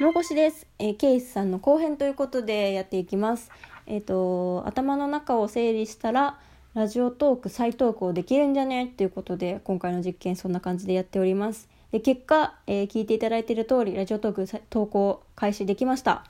[0.00, 3.50] もこしです、えー、ケイスさんの後編ということでやっていきます。
[3.86, 6.38] えっ、と頭の中を整理したら
[6.74, 8.84] ラジオトーク再投稿できるんじゃね？
[8.84, 11.68] っていうことで今回の実験そんな感じでやっております。
[11.90, 16.24] で結果、えー聞いていただいている通りラジオトーク投稿開始できました。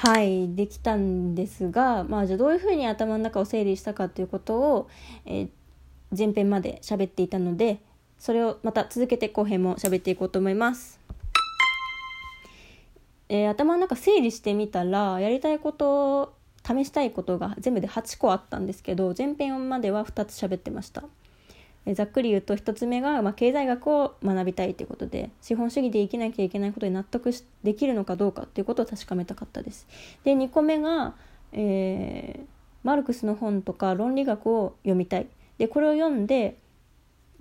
[0.00, 4.88] はいできたんですがまあじゃあどういうふうに頭の中を整理したかということを、
[5.26, 5.48] えー
[6.14, 7.80] 前編まで喋っていたので
[8.22, 11.00] それをまた続けて後編も喋っていこうと思います。
[13.28, 16.32] えー頭の中整理してみたらやりたいこと
[16.64, 21.02] 試したいことが全部で8個あったんですけど前編までは2つ喋ってました。
[21.84, 29.88] えーざっくり言うと1つ目が、まあ、経済学を学びたいということで資本主義で生きなきゃいけないことに納得しできるのかどうかということを確かめたかったです。
[30.22, 31.16] で2個目が、
[31.50, 32.46] えー
[32.84, 35.26] マルクスの本とか論理学を読みたい。
[35.58, 36.56] でこれを読んで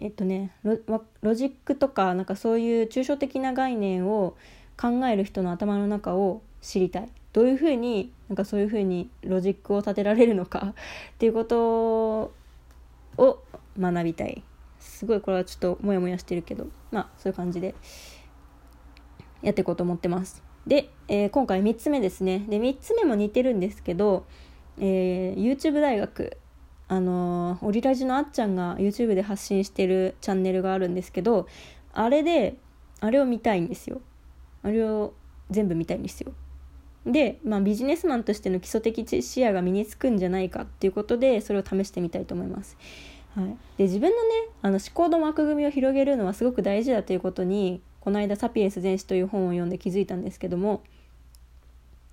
[0.02, 0.80] えっとねロ
[1.22, 4.36] ロジックとかなんかそういう抽象的な概念を
[4.76, 7.10] 考える人の頭の中を知りたい。
[7.34, 10.74] どういうふうになんかそういうふうにロジックを立てられるのか
[11.14, 12.34] っていうこと
[13.18, 13.44] を
[13.80, 14.44] 学びたい。
[14.80, 17.76] すごいこれはちょっとモヤモヤしてるけどまあそういう感じで
[19.44, 20.44] やっていこうと思ってます。
[20.66, 22.40] で、えー今回3つ目ですね。
[22.50, 24.26] で3つ目も似てるんですけど、
[24.80, 26.38] えー YouTube 大学
[26.92, 31.48] あのオリラジのあっちゃんが YouTube で発信してるチャンネルがあるんですけど
[31.94, 32.58] あれで
[33.00, 34.02] あれを見たいんですよ。
[34.62, 35.14] あれを
[35.50, 36.34] 全部見たいんですよ。
[37.06, 42.78] で、まあ、ビジネスマンとしての基礎的視野が身につくんじゃないかっていうことでそれを試してみたいと思います、
[43.36, 43.46] はい、
[43.78, 50.84] で自分のねあの思考の枠組みを広げるのはすごく大事だということにこの間「サピエンス全史」という本を読んで気づいたんですけども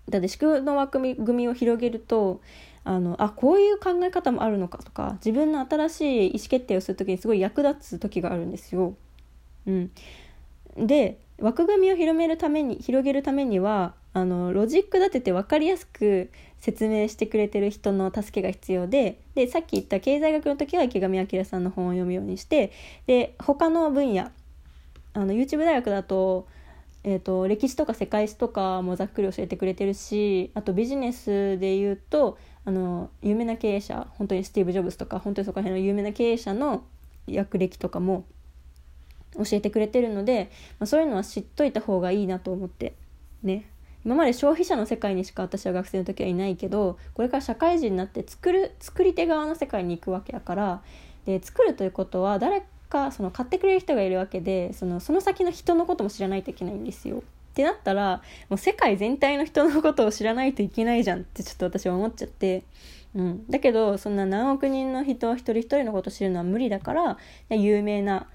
[0.08, 2.40] だって思考の枠組みを広げると
[2.88, 8.94] あのあこういう考え方もあるのかとか自分の新しい意思決定をする時にすごい役立つ時があるんですよ。
[9.66, 9.90] うん、
[10.78, 22.72] で枠組みを広めるために広げるためにはあのロジック立てて分かりやすく説明してくれてる人の助けが必要ででさっき言った経済学の時は池上彰さんの本を読むようにして
[23.06, 24.30] で他の分野
[25.12, 26.48] あの YouTube 大学だと,、
[27.04, 36.84] えー、と歴史とか世界史とかもざっくり教えてくれてるしあとビジネスで言うとあの有名な経営者本当にスティーブ・ジョブズとか本当にそこら辺の有名な経営者の
[37.26, 38.26] 役歴とかも
[39.36, 42.92] 教えてくれてるので、まあ、そういうのは知っといた方がいいなと思って
[43.42, 43.70] ね
[44.04, 50.82] 今まで消費者の世界にしか私は学生の時はいないけどこれから社会人になって作る作り手側の世界に行くわけやから
[51.24, 57.22] で作るということは誰かその買ってくれる人がいるわけでそのその先の人のことも知らないといけないんですよ。
[57.58, 62.62] ってなったらもう世界全体の人のことを知らないといけないじゃんってちょっと私は思っちゃって、
[63.16, 67.18] うん、だけどそんな何億人の人一人一人のこと知るのは無理だから
[67.50, 68.28] 有名な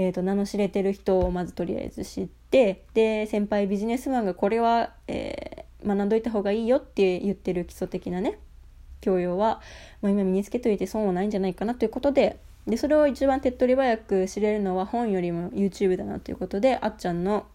[0.00, 8.38] えー、と名の知れてる人をまずとりあえず知ってで先輩ビジネスマンがこれは、えー学んどいた方がいいよって言ってる基礎的なね
[9.00, 9.60] 教養は、
[10.02, 17.46] まあ、今身につけといて損はないんじゃないかなということででそれを一番手っ取り早く知れるのは本よりも YouTube だなということであっちゃんの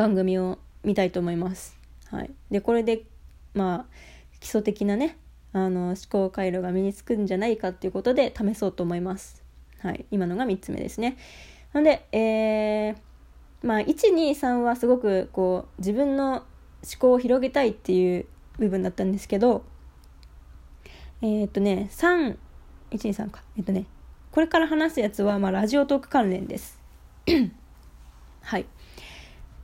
[0.00, 1.76] 番組を見たいと思います。
[2.10, 3.02] はい、でこれで
[3.52, 3.86] まあ
[4.40, 5.18] 基礎的なね
[5.52, 9.44] あの思考回路が身につくんじゃないかっていうことで試そうと思います。
[9.80, 11.18] はい、今のが3つ目ですね。
[11.74, 12.96] なので、えー
[13.62, 16.44] まあ、123はすごくこう自分の思
[16.98, 18.24] 考を広げたいっていう
[18.58, 19.64] 部分だったんですけど
[21.20, 23.84] えーっとね3123かえっとね
[24.30, 26.80] これから話すやつは、まあ、ラジオトーク関連です。
[28.40, 28.64] はい。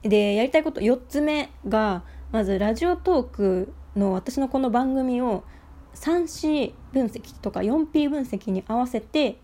[0.08, 2.02] でやりたいこと4つ目が
[2.32, 5.44] まずラジオトークの私のこの番組を
[5.94, 9.38] 3C 分析とか 4P 分析に合わせて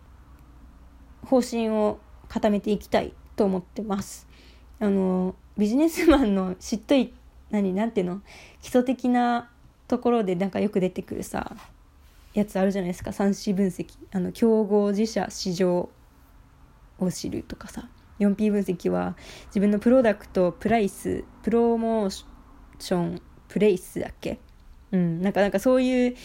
[1.24, 4.28] 方針を固めていきたいと思ってます。
[4.80, 7.14] あのビジネスマンのしっとり
[7.50, 8.20] 何なんていうの
[8.60, 9.50] 基礎的な
[9.86, 11.54] ところでなんかよく出てくるさ
[12.34, 13.10] やつあるじゃないですか。
[13.10, 13.86] 3C 分析。
[14.10, 15.88] あの競合自社市場
[16.98, 17.88] を知るとかさ。
[18.18, 19.16] 4P 分析は
[19.46, 24.38] 自分のプロダクトプライスプロモーションプレイスだっけ？
[24.92, 25.20] うん。
[25.22, 26.16] なんかなんかそういう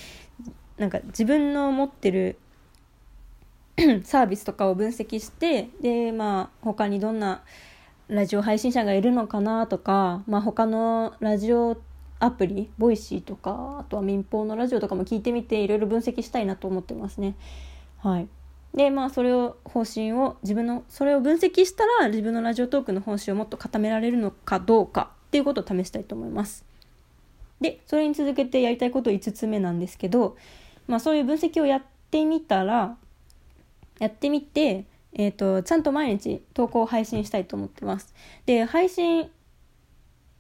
[0.78, 2.38] なんか自分の持ってる
[4.04, 7.44] サービスとかを分析してでまあ他にどんな
[8.08, 11.78] ラジオ配信者がいるのかなとか、まあ、他のラジオ
[12.20, 17.36] アプリボイシーとかあとは民放のラジオとかも聞いてみていろいろ分析したいなと思ってますね。
[18.00, 18.28] はい。
[18.78, 26.64] でまあそれを方針を自分のそれを分析したら自分のラジオトークの方針をもっと固められるのかどうかっていうことを試したいと思います。
[27.60, 30.38] でそれに続けてやりたいこと5つ目なんですけど、
[30.88, 31.82] まあ、そういう分析をやっ
[32.12, 32.98] てみたら
[33.98, 38.14] やってみて、えーと、ちゃんと毎日投稿を配信したいと思ってます。
[38.46, 39.32] で配信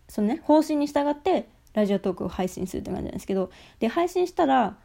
[0.07, 3.50] そのね方針に従ってラジオトークを配信するって感じなんですけど
[3.80, 4.78] で配信したら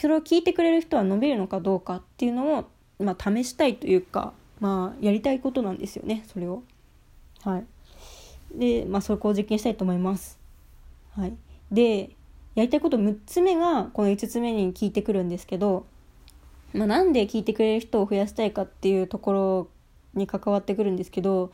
[0.00, 2.64] それを聞いてくれる人は伸びるのかどうかっていうのを、
[2.98, 6.62] まあ、試したいというか、まあ、やりたいことなんですよねそれを。
[7.42, 7.64] はい、
[8.54, 10.38] で、まあ、そこを実験したいと思います。
[11.16, 11.34] はい、
[11.72, 12.10] で
[12.54, 15.86] やりたいこと6つ目がこの5つ目に聞いてくるんですけど、
[16.72, 19.68] まあ、なんで聞いてくれる人を増やしたいかっていうところ
[20.14, 21.52] に関わってくるんですけど、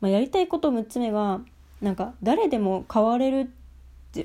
[0.00, 1.40] まあ、やりたいこと6つ目が
[1.80, 3.50] なんか誰でも変われる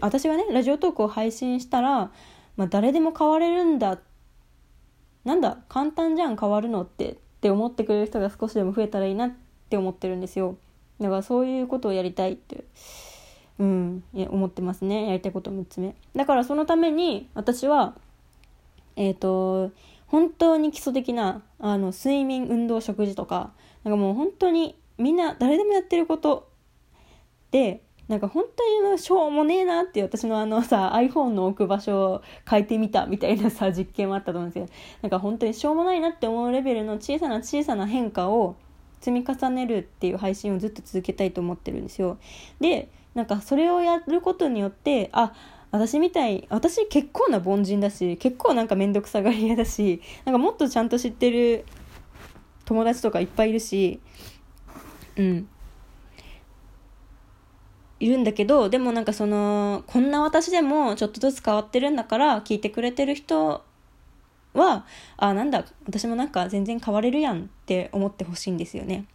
[0.01, 2.11] 私がねラジオトークを配信したら、
[2.57, 3.99] まあ、誰でも変われるんだ。
[5.23, 7.11] なんだ簡単じゃん変わるのって。
[7.11, 9.31] って思ってくれる人が少しでも増えたらいいなっ
[9.69, 10.57] て思ってるんですよ。
[10.99, 12.65] だからそういうことをやりたいって。
[13.59, 15.07] うん思ってますね。
[15.07, 15.95] やりたいこと6つ目。
[16.15, 17.95] だからそのために私は
[18.95, 19.71] えっ、ー、と
[20.07, 23.51] 本当に基礎的なあの睡眠運動食事とか。
[23.83, 26.49] なんかもう本当にみんな誰でもやってること
[27.51, 38.55] でなんか本当にしょうもねえなって私のあのさ iPhone の置く場所を変えてみたみたいなさ 実験もあったと思うんですけどなんか本当にしょうもないなって思うレベルの小さな小さな変化を
[39.01, 42.17] 積み重ねるっていう配信をずっと続けたいと思ってるんですよ。
[42.59, 45.33] でなんかそれをやることによってあ
[45.71, 51.65] 私みたい私結構な凡人だし結構なんか面倒くさがり屋だしなんかもっとちゃんと知ってる
[52.65, 53.99] 友達とかいっぱいいるし
[55.17, 55.49] うん
[57.99, 63.63] いるんだけどでもなんかそのこんな私でもちょっとずつ変わってるんだから聞いてくれてる人
[64.53, 64.85] は
[65.17, 69.05] あなんだ私もなんか全然変われるやんって思ってほしいんですよね。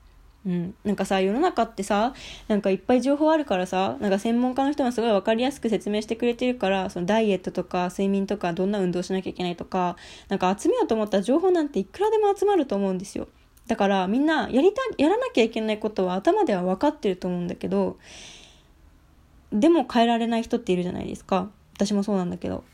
[0.45, 2.15] うん、なんかさ世の中ってさ
[2.49, 9.97] なんかいっぱい情報あるからさなんか専門家の人がすごい分かりやすく説明してくれてるからそのダイエットとか睡眠とかどんな運動しなきゃいけないとか
[10.29, 13.29] なんか集めようと思ったら情報なんていくらでも集まると思うんですよ
[13.69, 17.99] だからみんなやりたやらなきゃいけないことは頭では分かってると思うんだけど
[19.53, 21.51] でも変えられない人っているじゃないですか。
[21.75, 22.65] 私もそうなんだけど。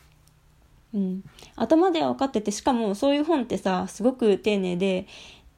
[0.94, 1.24] うん、
[1.56, 5.06] 頭では分かっててしかもそういう本ってさすごく丁寧で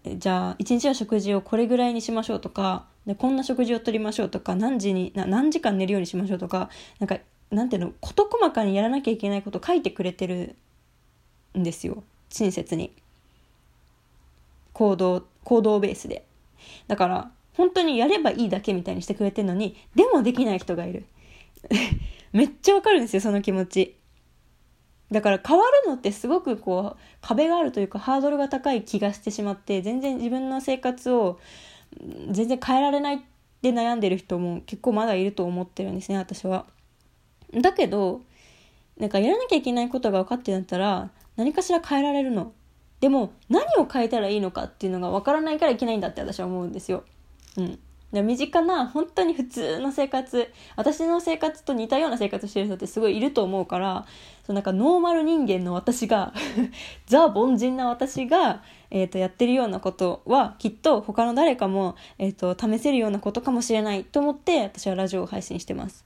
[0.05, 6.69] じゃあ一日の食事をこれぐらいにしましょうとかでこんな食事をとりましょうとか何時に何時間寝るようにしましょうとか
[6.99, 7.19] なんか
[7.51, 10.57] なんていうの事細かにやらなきゃいけないこと書いてくれてる
[11.57, 12.03] んですよ。
[12.31, 12.93] 親切に。
[14.73, 16.25] 行動行動ベースで。
[16.87, 21.05] だから本当にやればいいだけみたいにしてくれてるのにでもできない人がいる
[22.33, 23.97] めっちゃわかるんですよその気持ち
[25.11, 31.41] だから変わるのってすごくこう壁があるというかハードルが高い気がしてしまって全然自分の生活を
[32.31, 33.19] 全然変えられないっ
[33.61, 36.67] て悩んでる人も結構まだいると思ってるんですね私は。
[37.53, 38.23] だけど
[38.97, 42.53] なんかやらなきゃいけないことが分かってなったら何かしら変えられるの。
[43.01, 47.03] でも何を変えたらいいのかっていうのが分からないからいけないんだって私は思うんですよ。
[47.57, 47.79] うん。
[48.13, 54.05] 身近な本当に普通の生活私の生活と似たような生活してる人ってすごいいると思うから
[54.45, 56.35] そうなんかノーマル人間の私が
[57.07, 66.05] ザ・凡人な私が、えーと、やってるようなことはきっと他の誰かも、えーと、試せるようなことかもしれないと思って私はラジオを配信してます。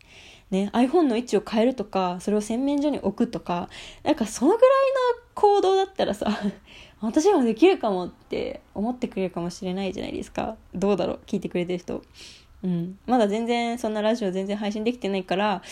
[0.50, 3.70] ね、iPhone の位置を変えるとかそれを洗面所に置くとか
[4.02, 4.70] なんかそのぐらい
[5.16, 6.38] の行動だったらさ
[7.06, 10.56] 私もできるかもって思ってくれるかもしれないじゃないですか。
[10.74, 11.20] どうだろう？
[11.26, 12.02] 聞いてくれてる人。
[12.62, 12.98] うん。
[13.06, 15.62] まだ全然そんなラジオ全然配信できてないから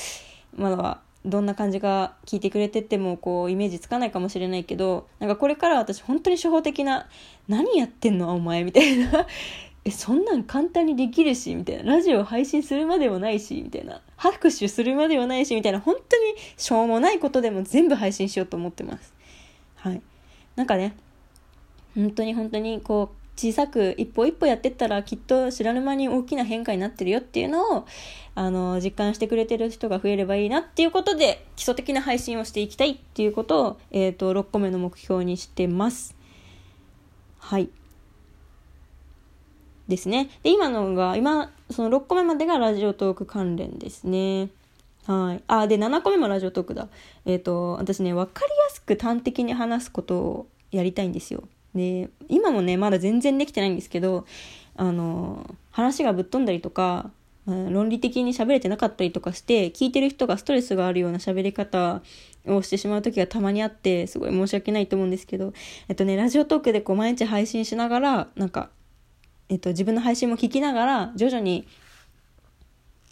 [0.56, 7.08] まだはどんな感じが聞いてくれててもこうイメージつかないかもしれないけどなんかこれから私本当に初歩的な
[7.48, 8.34] 「何やってんの？
[8.34, 9.26] お前」みたいな。
[9.84, 11.94] えそんなん簡単にできるしみたいな。
[11.94, 14.00] ラジオ配信するまでもないしみたいな。
[14.16, 15.80] 拍手するまでもないしみたいな。
[15.80, 19.12] 本当にしょうもないことでも全部配信しようと思ってます。
[19.74, 20.00] はい。
[20.54, 20.94] なんかね
[21.94, 27.86] 本当に本当にこう小さく一歩一歩やってったらきっと知らぬ間に大きな変化になってるよっていうのを
[28.34, 36.14] あの実感してくれてる人が増えればいいなっていうことで基礎的な配信をしていきたいっていうことを、えーと、6個目の目標にしてます。
[37.38, 37.68] はい
[39.88, 40.30] ですね。
[40.42, 44.50] で今のが今その6個目までがラジオトーク関連ですね。
[45.06, 45.42] はい。
[45.48, 46.88] あ、で、7個目もラジオトークだ。
[47.24, 51.42] えっ、ー、と、私ね、分かりやすく端的に話すことをやりたいんですよ。
[51.74, 54.26] で今もねまだ全然できてないんですけど
[54.76, 57.10] あの話がぶっ飛んだりとか
[57.46, 62.02] 論理的に喋れてなかったりとかして聞いてる人がストレスがあるような喋り方
[62.46, 65.52] をしてしまう時がたまにあってすごい申し訳ないと思うんですけど
[65.88, 68.70] えっとねラジオトークでこう毎日配信しながらなんか
[69.48, 71.66] えっと自分の配信も聞きながら徐々に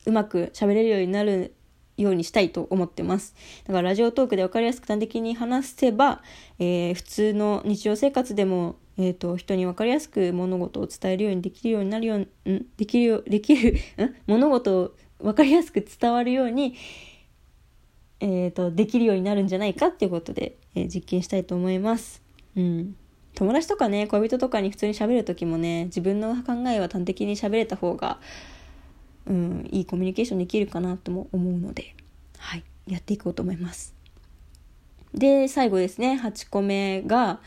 [0.07, 1.55] うまく喋れるようになる
[2.03, 3.35] ようにしたいと思ってます。
[3.67, 6.23] だからラジオトークで分かりやすく端的に話せば、
[6.59, 12.19] えー、普通の日常生活でもえーと、人に分かりやすく物事を伝えるようにできるようになるよう
[12.53, 12.67] ん？
[12.77, 13.79] できるよできる？
[13.97, 14.15] ん？
[14.27, 16.75] 物事を分かりやすく伝わるように、
[18.19, 22.21] えーと、できるようになるんじゃないかっていうことで、えー、実験したいと思います。
[22.55, 22.95] うん、
[23.35, 28.19] 友達とかね恋人とかに普通に喋る時もね自分の考えは端的に喋れた方が、
[29.27, 31.95] うん、いいコミュニケーションできるかなとも思うので、
[32.39, 33.95] はい、やっていこうと思います。
[35.15, 37.41] で最後ですね8個目が、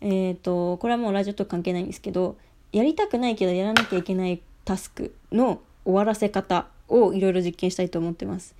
[0.00, 2.36] えっ、ー、とこれはもうラジオと関係ないんですけど
[2.72, 8.54] やりたくないけどやらなきゃいけないタスクの終わらせ方をいろいろ実験したいと思ってます。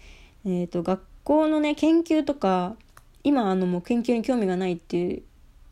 [0.45, 2.77] えっ、ー、と学校のね研究とか
[3.25, 5.23] 今あのもう研究に興味がないっていう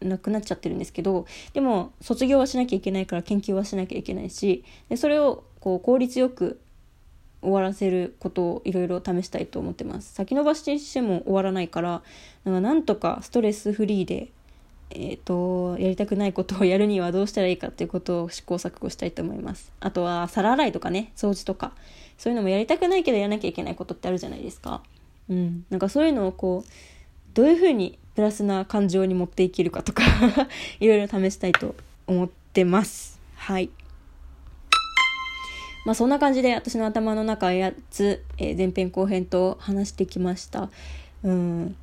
[0.00, 6.60] なくなっちゃってるんですけどでも卒業はしなきゃいけないから研究はしなきゃいけないしでそれをこう効率よく
[7.44, 10.12] 終わらせることをいろいろ試したいと思ってます。
[10.14, 12.02] 先延ばしにしても終わらないから
[12.44, 14.28] なんかなんとかストレスフリーで
[14.90, 19.72] えーと、やりたくないことをやるにはどうしたらいいかっていうことを試行錯誤したいと思います。
[19.80, 21.72] あとは皿洗いとかね掃除とか
[22.16, 24.82] そういうのもやりたくないけどやらなきゃいけないことってあるじゃないですか。
[25.28, 25.64] うん。
[25.70, 26.70] なんかそういうのをこう
[27.34, 30.02] どういうふうにプラスな感情に持っていけるかとか
[30.78, 31.74] いろいろ試したいと
[32.06, 33.20] 思ってます。
[33.34, 33.70] はい。
[35.84, 40.70] まあそんな感じで私の頭の中8つ、えー、前編後編と話してきました。
[41.22, 41.76] うん。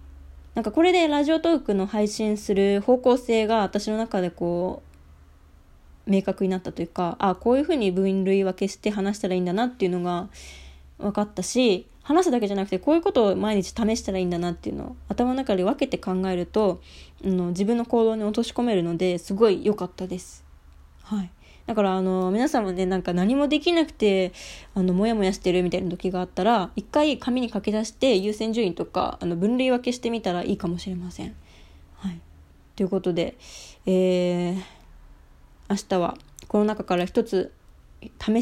[0.56, 4.92] なんかこれでラジオトークの配信する方向性が私の中でこう
[6.12, 10.28] 明確になったというかあこういうふうに分類分けして話したらいいんだなっていうのが
[10.98, 16.82] 分かったし話すだけじゃなくてこういうことを毎日試したらいいんだなっていうのを頭の中で分けて考えると、
[17.24, 20.44] うん、自分の行動に落とし込めるのですごい良かったです。
[21.04, 21.30] はい。
[21.72, 24.34] だからあの皆さんもねなんか何もできなくて
[24.76, 31.34] あのモヤモヤしてるみたいな時があったら一回紙に書き出して優先順位とかあの分類分けしてみたらいいかもしれません。
[31.96, 32.20] はい、
[32.76, 33.38] ということで、
[33.86, 34.56] えー、
[35.70, 36.18] 明日は
[36.50, 37.54] この中から一つ
[38.20, 38.26] 試